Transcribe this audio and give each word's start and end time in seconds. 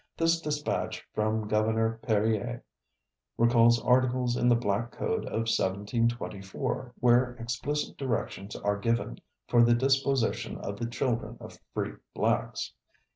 This 0.17 0.41
dispatch 0.41 1.07
from 1.13 1.47
Gov. 1.47 1.99
Perier 2.01 2.63
recalls 3.37 3.79
articles 3.83 4.35
in 4.35 4.47
the 4.49 4.55
Black 4.55 4.89
Code 4.91 5.25
of 5.25 5.41
1724, 5.45 6.93
where 6.99 7.35
explicit 7.35 7.97
directions 7.97 8.55
are 8.55 8.79
given 8.79 9.19
for 9.47 9.61
the 9.63 9.75
disposition 9.75 10.57
of 10.57 10.79
the 10.79 10.87
children 10.87 11.37
of 11.39 11.59
free 11.75 11.93
blacks. 12.15 12.73